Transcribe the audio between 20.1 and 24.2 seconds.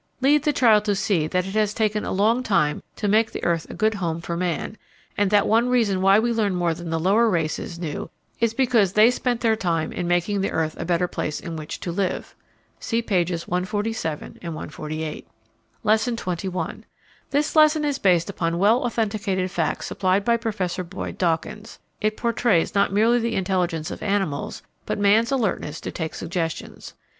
by Professor Boyd Dawkins. It portrays not merely the intelligence of